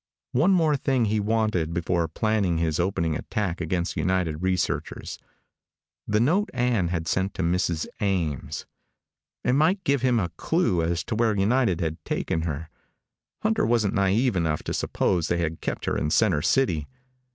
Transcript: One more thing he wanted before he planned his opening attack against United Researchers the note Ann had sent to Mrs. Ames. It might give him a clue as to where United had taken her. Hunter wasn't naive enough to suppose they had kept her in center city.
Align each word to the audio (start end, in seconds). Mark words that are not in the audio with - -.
One 0.31 0.49
more 0.49 0.75
thing 0.77 1.05
he 1.05 1.19
wanted 1.19 1.75
before 1.75 2.01
he 2.05 2.19
planned 2.19 2.59
his 2.59 2.79
opening 2.79 3.15
attack 3.15 3.61
against 3.61 3.95
United 3.95 4.41
Researchers 4.41 5.19
the 6.07 6.19
note 6.19 6.49
Ann 6.55 6.87
had 6.87 7.07
sent 7.07 7.35
to 7.35 7.43
Mrs. 7.43 7.85
Ames. 7.99 8.65
It 9.43 9.53
might 9.53 9.83
give 9.83 10.01
him 10.01 10.19
a 10.19 10.29
clue 10.37 10.81
as 10.81 11.03
to 11.03 11.13
where 11.15 11.37
United 11.37 11.81
had 11.81 12.03
taken 12.03 12.41
her. 12.41 12.71
Hunter 13.43 13.63
wasn't 13.63 13.93
naive 13.93 14.35
enough 14.35 14.63
to 14.63 14.73
suppose 14.73 15.27
they 15.27 15.37
had 15.37 15.61
kept 15.61 15.85
her 15.85 15.95
in 15.95 16.09
center 16.09 16.41
city. 16.41 16.87